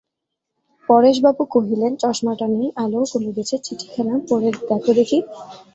[0.89, 5.17] পরেশবাবু কহিলেন, চশমাটা নেই, আলোও কমে গেছে–চিঠিখানা পড়ে দেখো দেখি।